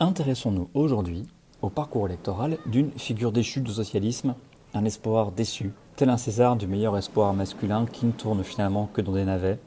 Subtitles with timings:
[0.00, 1.22] Intéressons-nous aujourd'hui
[1.62, 4.34] au parcours électoral d'une figure déchue du socialisme,
[4.74, 9.00] un espoir déçu, tel un César du meilleur espoir masculin qui ne tourne finalement que
[9.00, 9.60] dans des navets,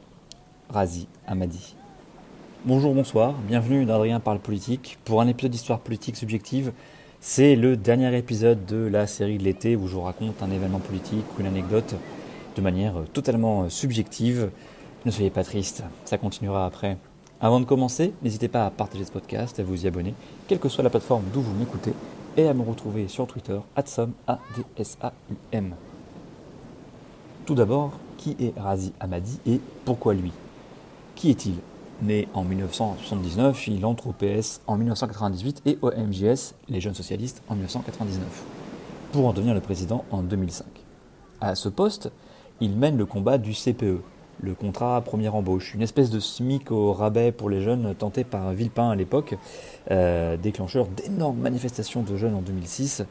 [0.69, 1.75] Razi Amadi.
[2.65, 6.73] Bonjour, bonsoir, bienvenue d'Adrien parle politique pour un épisode d'histoire politique subjective.
[7.21, 10.79] C'est le dernier épisode de la série de l'été où je vous raconte un événement
[10.79, 11.95] politique ou une anecdote
[12.57, 14.51] de manière totalement subjective.
[15.05, 16.97] Ne soyez pas triste, ça continuera après.
[17.39, 20.15] Avant de commencer, n'hésitez pas à partager ce podcast, à vous y abonner,
[20.47, 21.93] quelle que soit la plateforme d'où vous m'écoutez,
[22.35, 25.75] et à me retrouver sur Twitter, adsam, a d s a u m.
[27.45, 30.31] Tout d'abord, qui est Razi Amadi et pourquoi lui?
[31.13, 31.53] Qui est-il?
[32.01, 37.43] Né en 1979, il entre au PS en 1998 et au MJS, les jeunes socialistes,
[37.49, 38.43] en 1999,
[39.11, 40.65] pour en devenir le président en 2005.
[41.39, 42.11] À ce poste,
[42.61, 44.01] il mène le combat du CPE,
[44.41, 48.51] le contrat première embauche, une espèce de SMIC au rabais pour les jeunes tenté par
[48.53, 49.35] Villepin à l'époque,
[49.91, 53.03] euh, déclencheur d'énormes manifestations de jeunes en 2006,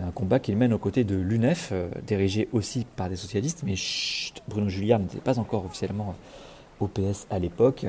[0.00, 3.76] un combat qu'il mène aux côtés de l'UNEF, euh, dirigé aussi par des socialistes, mais
[3.76, 6.14] chut, Bruno Julliard n'était pas encore officiellement
[6.80, 7.86] au PS à l'époque.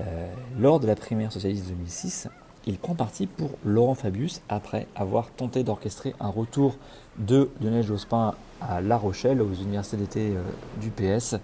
[0.00, 2.28] Euh, lors de la primaire socialiste de 2006,
[2.68, 6.76] il prend parti pour Laurent Fabius après avoir tenté d'orchestrer un retour
[7.18, 10.32] de Lionel Jospin à La Rochelle, aux universités d'été
[10.80, 11.36] du PS,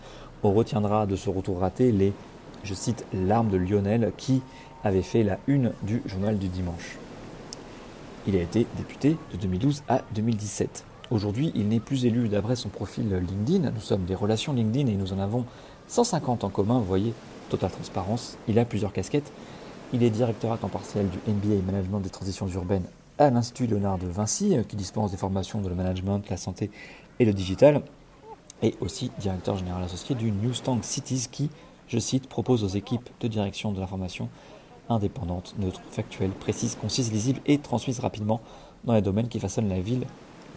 [0.43, 2.13] on retiendra de ce retour raté les,
[2.65, 4.43] je cite, larmes de Lionel qui
[4.85, 6.99] avait fait la une du journal du dimanche.
[8.27, 10.85] Il a été député de 2012 à 2017.
[11.11, 13.71] Aujourd'hui, il n'est plus élu d'après son profil LinkedIn.
[13.71, 15.45] Nous sommes des relations LinkedIn et nous en avons
[15.89, 16.79] 150 en commun.
[16.79, 17.15] Vous voyez,
[17.51, 18.39] totale transparence.
[18.49, 19.33] Il a plusieurs casquettes.
[19.93, 22.87] Il est directeur à temps partiel du MBA Management des transitions urbaines
[23.19, 26.71] à l'Institut Léonard de Vinci, qui dispense des formations de le management, la santé
[27.21, 27.83] et le digital
[28.63, 31.51] et aussi directeur général associé du Newstang Cities qui,
[31.89, 34.29] je cite, propose aux équipes de direction de l'information
[34.89, 38.41] indépendante, neutre, factuelle, précise, concise, lisible et transmise rapidement
[38.85, 40.07] dans les domaines qui façonnent la ville,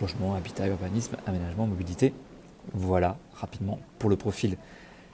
[0.02, 2.14] logement, habitat, urbanisme, aménagement, mobilité.
[2.74, 4.58] Voilà, rapidement, pour le profil.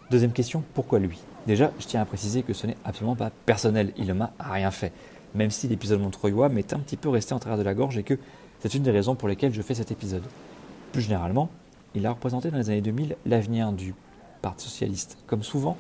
[0.10, 1.20] Deuxième question, pourquoi lui?
[1.48, 4.72] Déjà, je tiens à préciser que ce n'est absolument pas personnel, il ne m'a rien
[4.72, 4.92] fait.
[5.36, 8.04] Même si l'épisode montreuillois m'est un petit peu resté en travers de la gorge et
[8.04, 8.18] que
[8.60, 10.24] c'est une des raisons pour lesquelles je fais cet épisode.
[10.92, 11.50] Plus généralement,
[11.96, 13.94] il a représenté dans les années 2000 l'avenir du
[14.42, 15.18] Parti socialiste.
[15.28, 15.78] Comme souvent,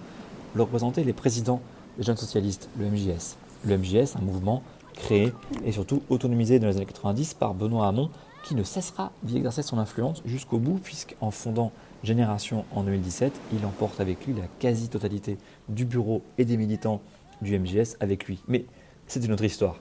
[0.55, 1.61] le représentaient les présidents
[1.97, 3.37] des jeunes socialistes, le MJS.
[3.65, 4.61] Le MJS, un mouvement
[4.93, 5.33] créé
[5.65, 8.09] et surtout autonomisé dans les années 90 par Benoît Hamon,
[8.43, 11.71] qui ne cessera d'y exercer son influence jusqu'au bout, puisqu'en fondant
[12.03, 15.37] Génération en 2017, il emporte avec lui la quasi-totalité
[15.69, 17.01] du bureau et des militants
[17.41, 18.39] du MJS avec lui.
[18.47, 18.65] Mais
[19.07, 19.77] c'est une autre histoire.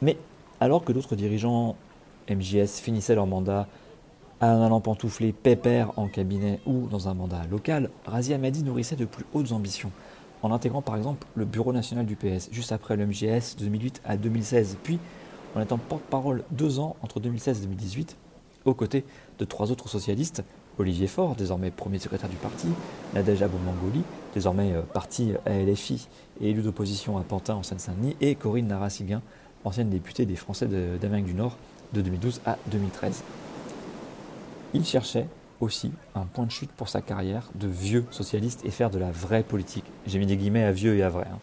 [0.00, 0.16] Mais
[0.60, 1.76] alors que d'autres dirigeants
[2.30, 3.66] MJS finissaient leur mandat
[4.52, 9.04] en allant pantoufler pépère en cabinet ou dans un mandat local, Razi Amadi nourrissait de
[9.04, 9.90] plus hautes ambitions,
[10.42, 14.02] en intégrant par exemple le bureau national du PS juste après le MGS de 2008
[14.04, 14.98] à 2016, puis
[15.54, 18.16] en étant porte-parole deux ans entre 2016 et 2018,
[18.64, 19.04] aux côtés
[19.38, 20.42] de trois autres socialistes,
[20.78, 22.66] Olivier Faure, désormais premier secrétaire du parti,
[23.14, 24.02] Nadège Abou-Mangoli,
[24.34, 26.08] désormais euh, parti à LFI
[26.40, 29.22] et élu d'opposition à Pantin en Seine-Saint-Denis, et Corinne Narassiguin,
[29.64, 31.56] ancienne députée des Français d'Amérique du Nord
[31.92, 33.22] de 2012 à 2013.
[34.74, 35.28] Il cherchait
[35.60, 39.12] aussi un point de chute pour sa carrière de vieux socialiste et faire de la
[39.12, 39.84] vraie politique.
[40.04, 41.26] J'ai mis des guillemets à vieux et à vrai.
[41.32, 41.38] Hein.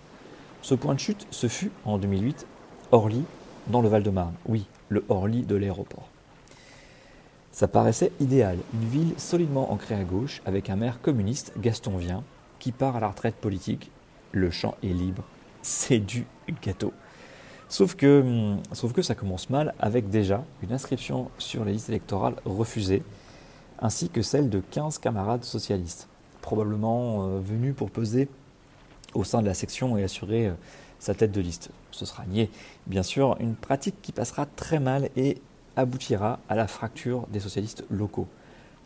[0.62, 2.46] Ce point de chute, ce fut en 2008,
[2.92, 3.24] Orly,
[3.68, 4.34] dans le Val-de-Marne.
[4.48, 6.10] Oui, le Orly de l'aéroport.
[7.54, 12.24] Ça paraissait idéal, une ville solidement ancrée à gauche, avec un maire communiste, Gaston Vien,
[12.60, 13.92] qui part à la retraite politique.
[14.34, 15.24] Le champ est libre,
[15.62, 16.26] c'est du
[16.62, 16.92] gâteau.
[17.70, 21.88] Sauf que, hum, sauf que ça commence mal avec déjà une inscription sur les listes
[21.88, 23.04] électorales refusée
[23.82, 26.08] ainsi que celle de 15 camarades socialistes,
[26.42, 28.28] probablement euh, venus pour peser
[29.14, 30.54] au sein de la section et assurer euh,
[31.00, 31.72] sa tête de liste.
[31.92, 32.50] Ce sera nié,
[32.88, 35.42] bien sûr, une pratique qui passera très mal et
[35.76, 38.28] aboutira à la fracture des socialistes locaux.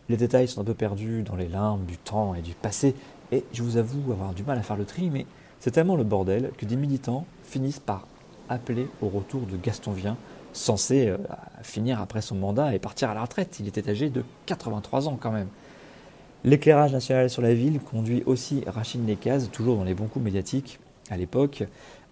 [0.07, 2.95] Les détails sont un peu perdus dans les limbes du temps et du passé,
[3.31, 5.25] et je vous avoue avoir du mal à faire le tri, mais
[5.59, 8.07] c'est tellement le bordel que des militants finissent par
[8.49, 10.15] appeler au retour de Gaston Vien
[10.55, 11.17] censé euh,
[11.61, 13.57] finir après son mandat et partir à la retraite.
[13.59, 15.49] Il était âgé de 83 ans quand même.
[16.43, 20.79] L'éclairage national sur la ville conduit aussi Rachid Nekaz, toujours dans les bons coups médiatiques
[21.09, 21.63] à l'époque,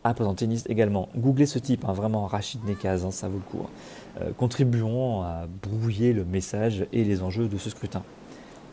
[0.03, 1.07] a présenté une liste également.
[1.15, 3.65] Googlez ce type, hein, vraiment Rachid Nekaz, hein, ça vaut le coup.
[3.65, 4.31] Hein.
[4.37, 8.03] contribuant à brouiller le message et les enjeux de ce scrutin.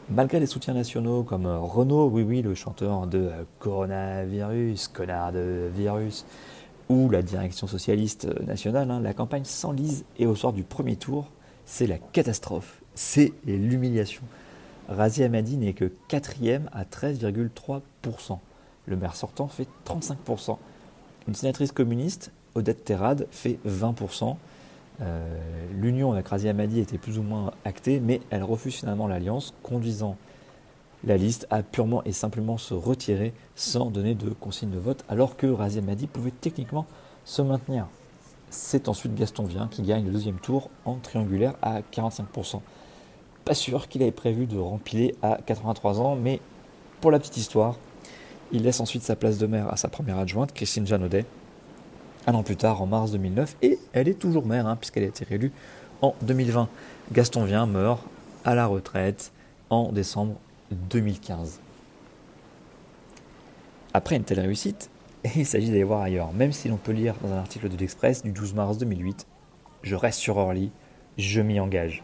[0.09, 3.31] Malgré les soutiens nationaux comme Renault, oui oui, le chanteur de
[3.61, 6.27] Coronavirus, connard de virus,
[6.91, 11.31] ou la direction socialiste nationale, la campagne s'enlise et au soir du premier tour,
[11.65, 14.23] c'est la catastrophe, c'est l'humiliation.
[14.89, 18.39] Razi Hamadi n'est que quatrième à 13,3%.
[18.87, 20.59] Le maire sortant fait 35%.
[21.29, 24.35] Une sénatrice communiste, Odette Terrade, fait 20%.
[25.01, 25.39] Euh,
[25.73, 30.17] l'union avec Razi Hamadi était plus ou moins actée, mais elle refuse finalement l'alliance, conduisant
[31.05, 35.37] la liste à purement et simplement se retirer sans donner de consigne de vote, alors
[35.37, 36.87] que Razi Hamadi pouvait techniquement
[37.25, 37.87] se maintenir.
[38.51, 42.61] C'est ensuite Gaston Vien qui gagne le deuxième tour en triangulaire à 45%.
[43.45, 46.41] Pas sûr qu'il avait prévu de rempiler à 83 ans, mais
[47.01, 47.77] pour la petite histoire,
[48.53, 51.25] il laisse ensuite sa place de maire à sa première adjointe, Christine Janaudet,
[52.27, 55.07] un an plus tard, en mars 2009, et elle est toujours maire, hein, puisqu'elle a
[55.07, 55.53] été réélue
[56.03, 56.69] en 2020.
[57.13, 58.01] Gaston Vien meurt
[58.45, 59.33] à la retraite
[59.71, 60.35] en décembre
[60.71, 61.61] 2015.
[63.93, 64.91] Après une telle réussite,
[65.37, 68.23] il s'agit d'aller voir ailleurs, même si l'on peut lire dans un article de l'Express
[68.23, 69.27] du 12 mars 2008
[69.83, 70.71] Je reste sur Orly,
[71.19, 72.03] je m'y engage.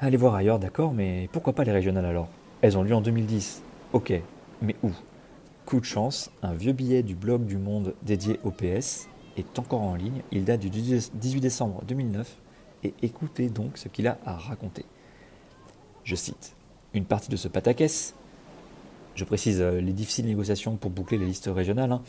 [0.00, 2.28] Allez voir ailleurs, d'accord, mais pourquoi pas les régionales alors?
[2.60, 3.62] Elles ont lieu en 2010.
[3.92, 4.12] Ok,
[4.60, 4.90] mais où?
[5.64, 9.82] Coup de chance, un vieux billet du blog du Monde dédié au PS est encore
[9.82, 10.22] en ligne.
[10.32, 12.36] Il date du 18 décembre 2009
[12.84, 14.84] et écoutez donc ce qu'il a à raconter.
[16.04, 16.55] Je cite
[16.96, 18.14] Une partie de ce pataquès,
[19.16, 22.00] je précise euh, les difficiles négociations pour boucler les listes régionales, hein,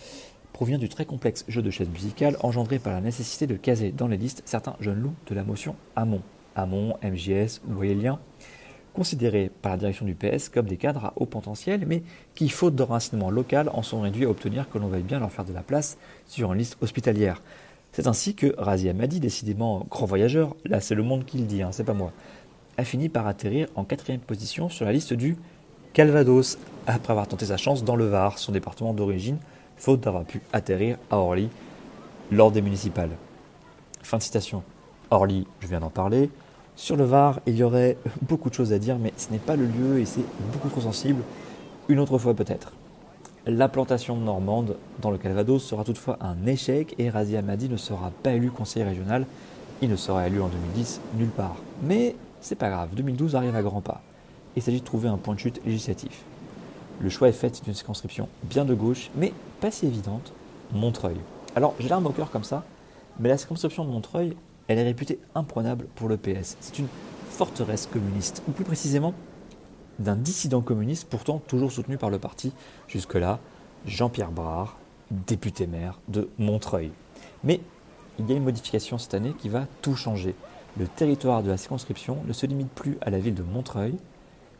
[0.53, 4.07] provient du très complexe jeu de chaises musicales engendré par la nécessité de caser dans
[4.07, 6.21] les listes certains jeunes loups de la motion Amont,
[6.55, 7.73] Amont, MJS ou
[8.93, 12.01] considérés par la direction du PS comme des cadres à haut potentiel, mais
[12.33, 15.33] qui, faute de renseignement local, en sont réduits à obtenir que l'on veuille bien leur
[15.33, 15.97] faire de la place
[16.27, 17.41] sur une liste hospitalière.
[17.91, 21.61] C'est ainsi que Razi Amadi, décidément grand voyageur, là c'est le monde qui le dit,
[21.61, 22.13] hein, c'est pas moi,
[22.77, 25.37] a fini par atterrir en quatrième position sur la liste du
[25.93, 29.37] Calvados, après avoir tenté sa chance dans le Var, son département d'origine,
[29.77, 31.49] faute d'avoir pu atterrir à Orly
[32.31, 33.09] lors des municipales.
[34.03, 34.63] Fin de citation.
[35.09, 36.29] Orly, je viens d'en parler,
[36.75, 39.55] sur le Var, il y aurait beaucoup de choses à dire, mais ce n'est pas
[39.55, 41.23] le lieu et c'est beaucoup trop sensible.
[41.89, 42.73] Une autre fois peut-être.
[43.47, 48.11] La plantation normande dans le Calvados sera toutefois un échec et Razi Hamadi ne sera
[48.21, 49.25] pas élu conseiller régional.
[49.81, 51.55] Il ne sera élu en 2010 nulle part.
[51.81, 54.01] Mais c'est pas grave, 2012 arrive à grands pas.
[54.55, 56.23] Il s'agit de trouver un point de chute législatif.
[56.99, 60.33] Le choix est fait d'une circonscription bien de gauche, mais pas si évidente,
[60.73, 61.17] Montreuil.
[61.55, 62.63] Alors j'ai l'air moqueur comme ça,
[63.19, 64.35] mais la circonscription de Montreuil,
[64.67, 66.57] elle est réputée imprenable pour le PS.
[66.59, 66.87] C'est une
[67.29, 69.13] forteresse communiste, ou plus précisément
[69.99, 72.51] d'un dissident communiste pourtant toujours soutenu par le parti
[72.87, 73.39] jusque-là,
[73.85, 74.77] Jean-Pierre Brard,
[75.11, 76.91] député maire de Montreuil.
[77.43, 77.61] Mais
[78.19, 80.35] il y a une modification cette année qui va tout changer.
[80.79, 83.95] Le territoire de la circonscription ne se limite plus à la ville de Montreuil,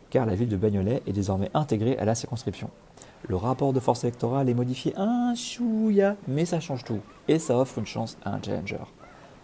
[0.09, 2.71] car la ville de Bagnolet est désormais intégrée à la circonscription.
[3.27, 7.59] Le rapport de force électorale est modifié un chouïa, mais ça change tout, et ça
[7.59, 8.79] offre une chance à un challenger.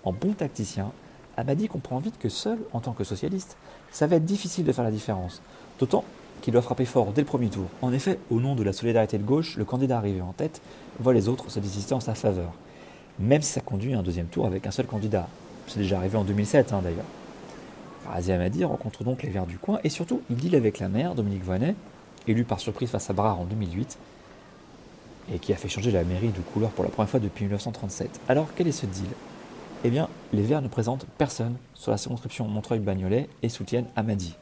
[0.03, 0.91] En bon tacticien,
[1.37, 3.55] Abadi comprend vite que seul, en tant que socialiste,
[3.91, 5.43] ça va être difficile de faire la différence.
[5.79, 6.03] D'autant
[6.41, 7.67] qu'il doit frapper fort dès le premier tour.
[7.83, 10.59] En effet, au nom de la solidarité de gauche, le candidat arrivé en tête
[10.99, 12.51] voit les autres se désister en sa faveur.
[13.19, 15.27] Même si ça conduit à un deuxième tour avec un seul candidat.
[15.67, 17.05] C'est déjà arrivé en 2007 hein, d'ailleurs.
[18.07, 21.15] Razi Amadi rencontre donc les Verts du coin et surtout il deal avec la maire,
[21.15, 21.75] Dominique Voynet,
[22.27, 23.97] élu par surprise face à Brard en 2008
[25.33, 28.19] et qui a fait changer la mairie de couleur pour la première fois depuis 1937.
[28.27, 29.07] Alors quel est ce deal?
[29.85, 34.35] Eh bien, les Verts ne présentent personne sur la circonscription Montreuil-Bagnolet et soutiennent Amadi.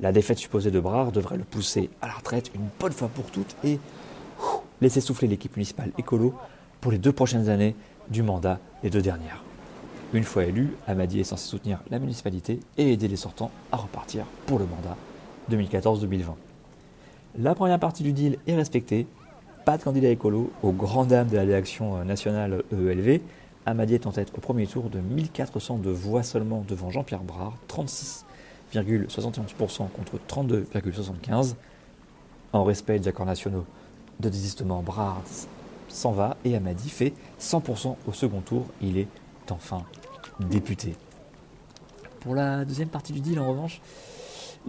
[0.00, 3.24] La défaite supposée de Brard devrait le pousser à la retraite une bonne fois pour
[3.26, 3.78] toutes et
[4.80, 6.34] laisser souffler l'équipe municipale écolo
[6.80, 7.74] pour les deux prochaines années
[8.08, 9.42] du mandat des deux dernières.
[10.14, 14.24] Une fois élu, Amadi est censé soutenir la municipalité et aider les sortants à repartir
[14.46, 14.96] pour le mandat
[15.50, 16.28] 2014-2020.
[17.38, 19.06] La première partie du deal est respectée.
[19.66, 23.20] Pas de candidat écolo aux grandes dames de la réaction nationale EELV,
[23.66, 29.90] Amadi est en tête au premier tour de 1402 voix seulement devant Jean-Pierre Brard, 36,71%
[29.90, 31.54] contre 32,75%.
[32.54, 33.66] En respect des accords nationaux
[34.20, 35.22] de désistement, Brard
[35.88, 38.64] s'en va et Amadi fait 100% au second tour.
[38.80, 39.08] Il est
[39.50, 39.84] enfin
[40.40, 40.94] député.
[42.20, 43.80] Pour la deuxième partie du deal, en revanche,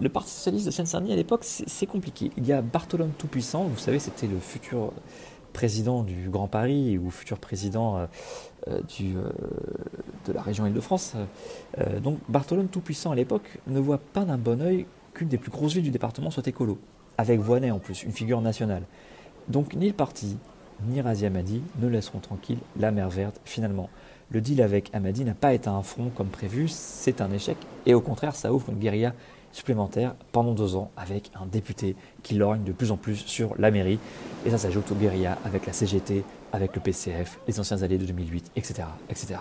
[0.00, 2.30] le Parti socialiste de Seine-Saint-Denis à l'époque, c'est compliqué.
[2.36, 4.92] Il y a Bartholome Tout-Puissant, vous savez, c'était le futur
[5.52, 8.06] président du Grand Paris ou futur président euh,
[8.68, 9.30] euh, euh,
[10.26, 11.14] de la région Île-de-France.
[12.02, 15.74] donc Bartholome Tout-Puissant à l'époque ne voit pas d'un bon oeil qu'une des plus grosses
[15.74, 16.78] villes du département soit écolo,
[17.18, 18.84] avec Voinet en plus, une figure nationale.
[19.48, 20.38] Donc ni le parti,
[20.86, 23.90] ni Razi Amadi ne laisseront tranquille la mer verte finalement.
[24.32, 27.94] Le deal avec Amadi n'a pas été un front comme prévu, c'est un échec et
[27.94, 29.12] au contraire ça ouvre une guérilla
[29.50, 33.72] supplémentaire pendant deux ans avec un député qui lorgne de plus en plus sur la
[33.72, 33.98] mairie
[34.46, 36.22] et ça s'ajoute aux guérillas avec la CGT,
[36.52, 38.84] avec le PCF, les anciens alliés de 2008, etc.
[39.08, 39.34] etc.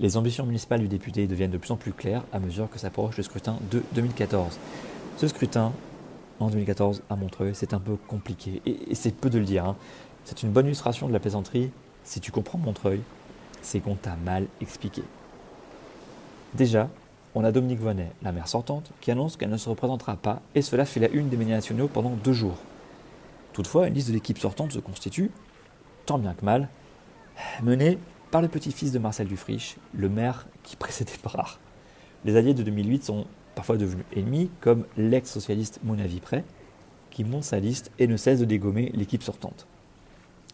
[0.00, 3.16] Les ambitions municipales du député deviennent de plus en plus claires à mesure que s'approche
[3.18, 4.58] le scrutin de 2014.
[5.16, 5.72] Ce scrutin,
[6.40, 9.64] en 2014, à Montreuil, c'est un peu compliqué et, c'est peu de le dire.
[9.64, 9.76] Hein.
[10.24, 11.70] C'est une bonne illustration de la plaisanterie.
[12.02, 13.00] Si tu comprends Montreuil,
[13.62, 15.02] c'est qu'on t'a mal expliqué.
[16.54, 16.88] Déjà,
[17.34, 20.62] on a Dominique Vonnet, la maire sortante, qui annonce qu'elle ne se représentera pas, et
[20.62, 22.58] cela fait la une des médias nationaux pendant deux jours.
[23.52, 25.30] Toutefois, une liste de l'équipe sortante se constitue,
[26.06, 26.68] tant bien que mal,
[27.62, 27.98] menée
[28.30, 31.58] par le petit-fils de Marcel Dufriche, le maire qui précédait Brard.
[32.24, 36.44] Les alliés de 2008 sont parfois devenus ennemis, comme l'ex-socialiste Monavi Prêt,
[37.10, 39.66] qui monte sa liste et ne cesse de dégommer l'équipe sortante.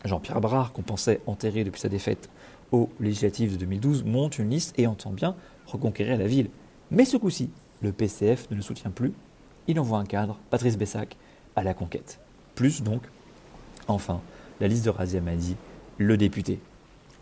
[0.04, 2.28] Jean-Pierre Brard, qu'on pensait enterré depuis sa défaite
[2.72, 5.34] aux législatives de 2012, monte une liste et entend bien
[5.66, 6.48] reconquérir la ville.
[6.90, 7.50] Mais ce coup-ci,
[7.82, 9.12] le PCF ne le soutient plus.
[9.68, 11.16] Il envoie un cadre, Patrice Bessac,
[11.56, 12.20] à la conquête.
[12.54, 13.02] Plus donc,
[13.88, 14.20] enfin,
[14.60, 15.56] la liste de Razia Madi,
[15.98, 16.60] le député.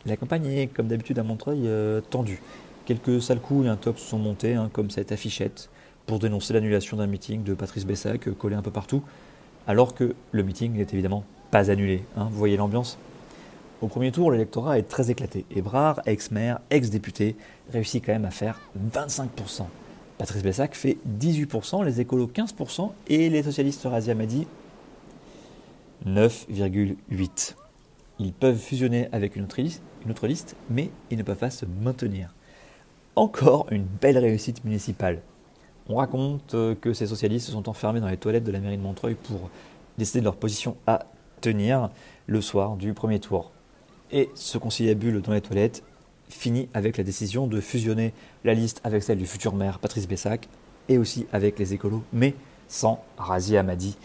[0.07, 2.43] La campagne est, comme d'habitude à Montreuil, euh, tendue.
[2.85, 5.71] Quelques sales coups et un top sont montés, hein, comme cette affichette,
[6.07, 9.03] pour dénoncer l'annulation d'un meeting de Patrice Bessac, euh, collé un peu partout,
[9.67, 12.05] alors que le meeting n'est évidemment pas annulé.
[12.17, 12.29] Hein.
[12.31, 12.99] vous voyez l'ambiance?
[13.85, 15.45] Au premier tour, l'électorat est très éclaté.
[15.55, 17.37] Ebrard, ex-maire, ex-député,
[17.71, 18.59] réussit quand même à faire
[18.95, 19.67] 25%.
[20.17, 24.47] Patrice Bessac fait 18%, les écolos 15% et les socialistes Razia Madi
[26.07, 27.57] 9,8%.
[28.21, 31.51] Ils peuvent fusionner avec une autre, liste, une autre liste, mais ils ne peuvent pas
[31.51, 32.33] se maintenir.
[33.17, 35.21] Encore une belle réussite municipale.
[35.91, 38.79] On raconte euh, que ces socialistes se sont enfermés dans les toilettes de la mairie
[38.79, 39.51] de Montreuil pour
[39.99, 41.05] décider de leur position à
[41.43, 41.91] tenir
[42.27, 43.51] le soir du premier tour.
[44.11, 45.83] Et ce conciliabule dans les toilettes
[46.29, 48.13] finit avec la décision de fusionner
[48.45, 50.49] la liste avec celle du futur maire Patrice Bessac
[50.89, 52.35] et aussi avec les écolos, mais
[52.69, 53.97] sans Razi Amadi.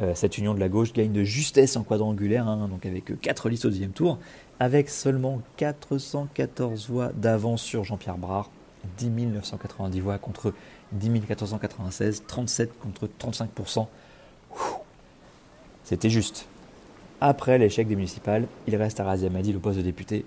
[0.00, 3.48] Euh, cette union de la gauche gagne de justesse en quadrangulaire, hein, donc avec 4
[3.50, 4.18] listes au deuxième tour,
[4.58, 8.50] avec seulement 414 voix d'avance sur Jean-Pierre Brard,
[8.98, 10.54] 10 990 voix contre
[10.92, 13.86] 10 496, 37 contre 35%.
[15.84, 16.46] C'était juste.
[17.24, 20.24] Après l'échec des municipales, il reste à Razi Amadi le poste de député.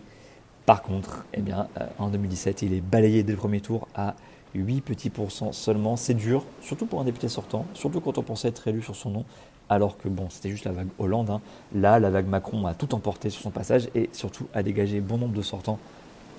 [0.66, 4.16] Par contre, eh bien, euh, en 2017, il est balayé dès le premier tour à
[4.54, 5.98] 8 petits pourcents seulement.
[5.98, 9.10] C'est dur, surtout pour un député sortant, surtout quand on pensait être élu sur son
[9.10, 9.26] nom
[9.68, 11.32] alors que bon, c'était juste la vague Hollande.
[11.32, 11.42] Hein.
[11.74, 15.18] Là, la vague Macron a tout emporté sur son passage et surtout a dégagé bon
[15.18, 15.80] nombre de sortants,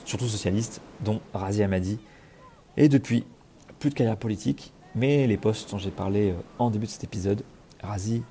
[0.07, 1.99] surtout socialistes, dont Razi Amadi.
[2.79, 3.27] Et depuis,
[3.79, 7.05] plus de carrière politique, mais les postes dont j'ai parlé euh, en début de cet
[7.05, 7.43] épisode,
[7.83, 8.23] Razi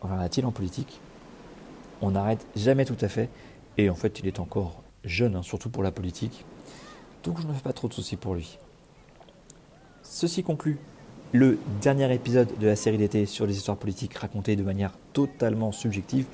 [0.00, 1.00] reviendra-t-il en politique?
[2.00, 3.28] On n'arrête jamais tout à fait,
[3.78, 6.44] et en fait, il est encore jeune, hein, surtout pour la politique,
[7.24, 8.58] donc je ne fais pas trop de soucis pour lui.
[10.02, 10.78] Ceci conclut
[11.32, 15.72] le dernier épisode de la série d'été sur les histoires politiques racontées de manière totalement
[15.72, 16.26] subjective.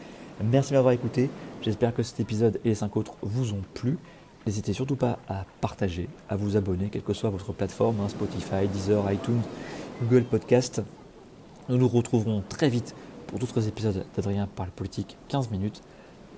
[0.45, 1.31] Merci de m'avoir écouté.
[1.63, 3.99] J'espère que cet épisode et les cinq autres vous ont plu.
[4.47, 8.69] N'hésitez surtout pas à partager, à vous abonner, quelle que soit votre plateforme, hein, Spotify,
[8.73, 9.43] Deezer, iTunes,
[10.03, 10.83] Google Podcast.
[11.69, 12.95] Nous nous retrouverons très vite
[13.33, 15.81] pour d'autres épisodes d'Adrien parle politique 15 minutes.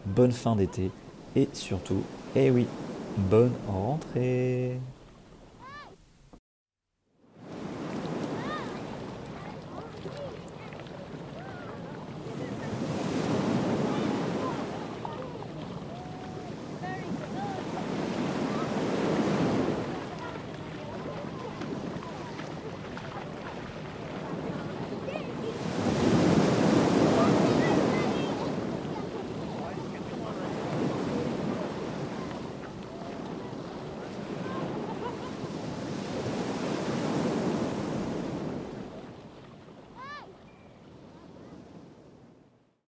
[0.07, 0.93] Bonne fin d'été
[1.35, 2.05] et surtout,
[2.37, 2.69] eh oui,
[3.19, 4.79] bonne rentrée